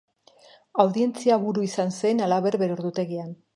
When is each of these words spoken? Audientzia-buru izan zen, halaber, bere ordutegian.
Audientzia-buru 0.83 1.67
izan 1.67 1.95
zen, 1.99 2.25
halaber, 2.29 2.61
bere 2.65 2.79
ordutegian. 2.81 3.33